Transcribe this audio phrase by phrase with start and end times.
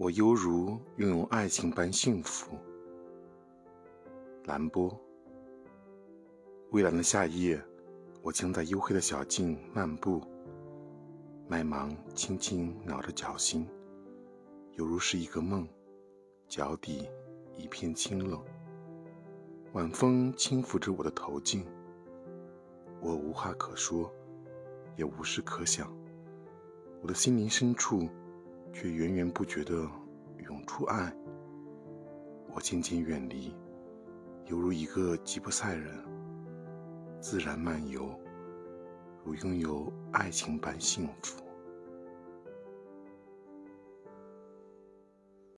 [0.00, 2.56] 我犹如拥有爱情般幸福。
[4.46, 4.98] 蓝波，
[6.70, 7.62] 蔚蓝的夏夜，
[8.22, 10.22] 我将在黝黑的小径漫步，
[11.46, 13.68] 麦芒轻轻挠着脚心，
[14.76, 15.68] 犹如是一个梦，
[16.48, 17.06] 脚底
[17.58, 18.42] 一片清冷。
[19.74, 21.62] 晚风轻抚着我的头颈，
[23.02, 24.10] 我无话可说，
[24.96, 25.94] 也无事可想，
[27.02, 28.08] 我的心灵深处
[28.72, 29.88] 却源源不绝地
[30.38, 31.12] 涌出爱。
[32.52, 33.54] 我渐渐远离，
[34.46, 35.92] 犹如一个吉普赛人，
[37.20, 38.10] 自然漫游，
[39.24, 41.39] 如拥有爱情般幸福。